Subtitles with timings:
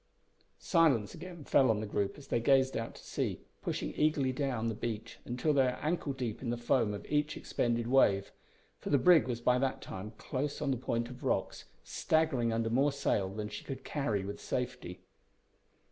[0.57, 4.67] Silence again fell on the group as they gazed out to sea, pushing eagerly down
[4.67, 8.31] the beach until they were ankle deep in the foam of each expended wave;
[8.79, 12.71] for the brig was by that time close on the point of rocks, staggering under
[12.71, 15.01] more sail than she could carry with safety.